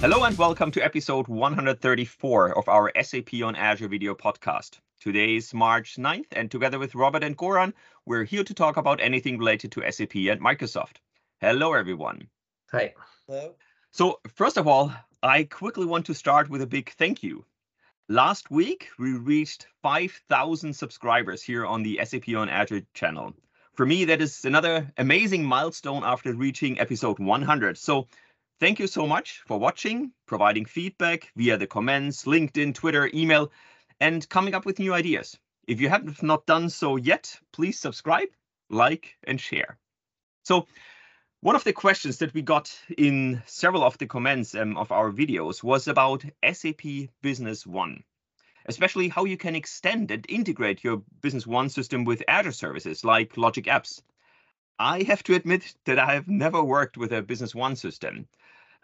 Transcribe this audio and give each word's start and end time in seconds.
Hello 0.00 0.24
and 0.24 0.38
welcome 0.38 0.70
to 0.70 0.82
episode 0.82 1.28
134 1.28 2.56
of 2.56 2.66
our 2.70 2.90
SAP 3.02 3.34
on 3.44 3.54
Azure 3.54 3.86
video 3.86 4.14
podcast. 4.14 4.78
Today 4.98 5.36
is 5.36 5.52
March 5.52 5.96
9th, 5.98 6.24
and 6.32 6.50
together 6.50 6.78
with 6.78 6.94
Robert 6.94 7.22
and 7.22 7.36
Goran, 7.36 7.74
we're 8.06 8.24
here 8.24 8.42
to 8.42 8.54
talk 8.54 8.78
about 8.78 9.02
anything 9.02 9.36
related 9.36 9.72
to 9.72 9.92
SAP 9.92 10.14
and 10.14 10.40
Microsoft. 10.40 10.96
Hello, 11.42 11.74
everyone. 11.74 12.28
Hi. 12.72 12.94
Hello. 13.26 13.54
So, 13.90 14.20
first 14.32 14.56
of 14.56 14.66
all, 14.66 14.90
I 15.22 15.44
quickly 15.44 15.84
want 15.84 16.06
to 16.06 16.14
start 16.14 16.48
with 16.48 16.62
a 16.62 16.66
big 16.66 16.92
thank 16.92 17.22
you. 17.22 17.44
Last 18.08 18.50
week, 18.50 18.88
we 18.98 19.12
reached 19.12 19.66
5,000 19.82 20.72
subscribers 20.72 21.42
here 21.42 21.66
on 21.66 21.82
the 21.82 22.00
SAP 22.02 22.30
on 22.34 22.48
Azure 22.48 22.86
channel. 22.94 23.34
For 23.74 23.84
me, 23.84 24.06
that 24.06 24.22
is 24.22 24.46
another 24.46 24.90
amazing 24.96 25.44
milestone 25.44 26.04
after 26.04 26.32
reaching 26.32 26.80
episode 26.80 27.18
100. 27.18 27.76
So, 27.76 28.08
Thank 28.60 28.78
you 28.78 28.86
so 28.86 29.06
much 29.06 29.40
for 29.46 29.58
watching, 29.58 30.12
providing 30.26 30.66
feedback 30.66 31.32
via 31.34 31.56
the 31.56 31.66
comments, 31.66 32.24
LinkedIn, 32.26 32.74
Twitter, 32.74 33.10
email, 33.14 33.50
and 34.00 34.28
coming 34.28 34.54
up 34.54 34.66
with 34.66 34.78
new 34.78 34.92
ideas. 34.92 35.38
If 35.66 35.80
you 35.80 35.88
have 35.88 36.22
not 36.22 36.44
done 36.44 36.68
so 36.68 36.96
yet, 36.96 37.40
please 37.52 37.78
subscribe, 37.78 38.28
like, 38.68 39.16
and 39.24 39.40
share. 39.40 39.78
So, 40.42 40.66
one 41.40 41.56
of 41.56 41.64
the 41.64 41.72
questions 41.72 42.18
that 42.18 42.34
we 42.34 42.42
got 42.42 42.70
in 42.98 43.42
several 43.46 43.82
of 43.82 43.96
the 43.96 44.06
comments 44.06 44.54
um, 44.54 44.76
of 44.76 44.92
our 44.92 45.10
videos 45.10 45.62
was 45.62 45.88
about 45.88 46.22
SAP 46.52 46.82
Business 47.22 47.66
One, 47.66 48.04
especially 48.66 49.08
how 49.08 49.24
you 49.24 49.38
can 49.38 49.54
extend 49.54 50.10
and 50.10 50.26
integrate 50.28 50.84
your 50.84 51.02
Business 51.22 51.46
One 51.46 51.70
system 51.70 52.04
with 52.04 52.22
Azure 52.28 52.52
services 52.52 53.06
like 53.06 53.38
Logic 53.38 53.64
Apps. 53.64 54.02
I 54.78 55.02
have 55.04 55.22
to 55.24 55.34
admit 55.34 55.74
that 55.86 55.98
I 55.98 56.12
have 56.12 56.28
never 56.28 56.62
worked 56.62 56.98
with 56.98 57.12
a 57.14 57.22
Business 57.22 57.54
One 57.54 57.74
system. 57.74 58.28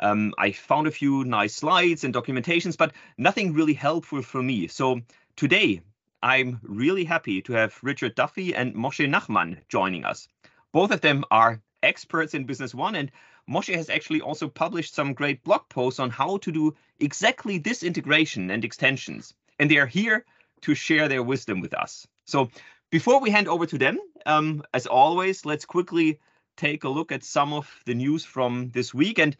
Um, 0.00 0.34
I 0.38 0.52
found 0.52 0.86
a 0.86 0.90
few 0.90 1.24
nice 1.24 1.54
slides 1.54 2.04
and 2.04 2.14
documentations, 2.14 2.76
but 2.76 2.92
nothing 3.16 3.52
really 3.52 3.74
helpful 3.74 4.22
for 4.22 4.42
me. 4.42 4.68
So 4.68 5.00
today, 5.36 5.82
I'm 6.22 6.60
really 6.62 7.04
happy 7.04 7.42
to 7.42 7.52
have 7.52 7.78
Richard 7.82 8.14
Duffy 8.14 8.54
and 8.54 8.74
Moshe 8.74 9.08
Nachman 9.08 9.58
joining 9.68 10.04
us. 10.04 10.26
Both 10.72 10.90
of 10.90 11.00
them 11.00 11.24
are 11.30 11.60
experts 11.82 12.34
in 12.34 12.46
Business 12.46 12.74
One, 12.74 12.94
and 12.94 13.12
Moshe 13.48 13.74
has 13.74 13.90
actually 13.90 14.22
also 14.22 14.48
published 14.48 14.94
some 14.94 15.12
great 15.12 15.44
blog 15.44 15.68
posts 15.68 16.00
on 16.00 16.10
how 16.10 16.38
to 16.38 16.50
do 16.50 16.74
exactly 16.98 17.58
this 17.58 17.82
integration 17.82 18.50
and 18.50 18.64
extensions. 18.64 19.34
And 19.58 19.70
they 19.70 19.76
are 19.76 19.86
here 19.86 20.24
to 20.62 20.74
share 20.74 21.08
their 21.08 21.22
wisdom 21.22 21.60
with 21.60 21.74
us. 21.74 22.06
So 22.24 22.50
before 22.90 23.20
we 23.20 23.30
hand 23.30 23.48
over 23.48 23.66
to 23.66 23.78
them, 23.78 23.98
um, 24.24 24.62
as 24.72 24.86
always, 24.86 25.44
let's 25.44 25.66
quickly 25.66 26.18
take 26.56 26.84
a 26.84 26.88
look 26.88 27.12
at 27.12 27.22
some 27.22 27.52
of 27.52 27.68
the 27.84 27.94
news 27.94 28.24
from 28.24 28.70
this 28.70 28.94
week. 28.94 29.18
And 29.18 29.36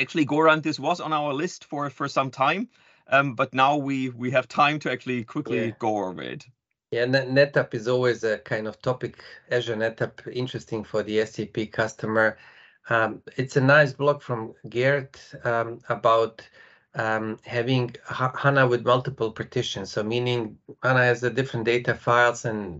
actually, 0.00 0.26
Goran, 0.26 0.62
this 0.62 0.80
was 0.80 1.00
on 1.00 1.12
our 1.12 1.32
list 1.32 1.64
for 1.64 1.90
for 1.90 2.08
some 2.08 2.30
time, 2.30 2.68
um, 3.08 3.34
but 3.34 3.54
now 3.54 3.76
we 3.76 4.10
we 4.10 4.30
have 4.30 4.48
time 4.48 4.78
to 4.80 4.90
actually 4.90 5.24
quickly 5.24 5.66
Yeah. 5.66 5.74
go 5.78 6.04
over 6.04 6.22
it. 6.22 6.46
Yeah, 6.92 7.06
NetApp 7.06 7.72
is 7.74 7.86
always 7.86 8.24
a 8.24 8.38
kind 8.38 8.66
of 8.66 8.82
topic, 8.82 9.22
Azure 9.50 9.76
NetApp, 9.76 10.26
interesting 10.32 10.82
for 10.82 11.04
the 11.04 11.24
SAP 11.24 11.70
customer. 11.70 12.36
Um, 12.88 13.22
it's 13.36 13.56
a 13.56 13.60
nice 13.60 13.92
blog 13.92 14.22
from 14.22 14.54
Gert 14.68 15.20
um, 15.44 15.78
about 15.88 16.42
um, 16.94 17.38
having 17.44 17.94
HANA 18.06 18.66
with 18.66 18.84
multiple 18.84 19.30
partitions. 19.30 19.92
So 19.92 20.02
meaning 20.02 20.58
HANA 20.82 21.04
has 21.04 21.20
the 21.20 21.30
different 21.30 21.66
data 21.66 21.94
files 21.94 22.44
and 22.44 22.78